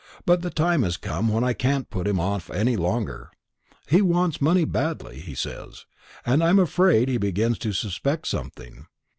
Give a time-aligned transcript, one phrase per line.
[0.25, 3.29] But the time has come when I can't put him off any longer.
[3.87, 5.85] He wants money badly, he says;
[6.25, 8.87] and I'm afraid he begins to suspect something.